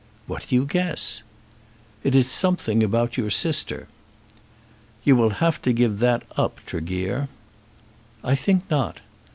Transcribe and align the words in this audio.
"What 0.25 0.47
do 0.47 0.55
you 0.55 0.65
guess?" 0.65 1.21
"It 2.03 2.15
is 2.15 2.27
something 2.27 2.81
about 2.81 3.17
your 3.17 3.29
sister." 3.29 3.87
"You 5.03 5.15
will 5.15 5.29
have 5.45 5.61
to 5.61 5.73
give 5.73 5.99
that 5.99 6.23
up, 6.35 6.59
Tregear." 6.65 7.27
"I 8.23 8.33
think 8.33 8.63
not." 8.71 9.01